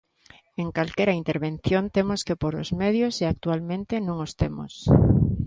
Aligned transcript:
En 0.61 0.67
calquera 0.77 1.17
intervención 1.21 1.83
temos 1.95 2.19
que 2.27 2.39
pór 2.41 2.53
os 2.63 2.69
medios 2.81 3.13
e 3.23 3.25
actualmente 3.27 3.95
non 4.07 4.17
os 4.25 4.31
temos. 4.41 4.73